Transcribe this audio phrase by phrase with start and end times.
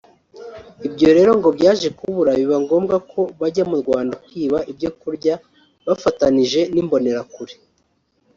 [0.87, 5.33] ibyo rero ngo byaje kubura bibangombwa ko bajya mu Rwanda kwiba ibyo kurya
[5.87, 7.53] bafatanije n’imbonerakure